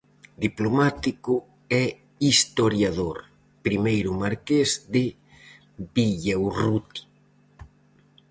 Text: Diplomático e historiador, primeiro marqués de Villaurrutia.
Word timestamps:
Diplomático 0.45 1.33
e 1.81 1.97
historiador, 2.27 3.17
primeiro 3.67 4.11
marqués 4.23 4.69
de 4.93 5.05
Villaurrutia. 5.95 7.05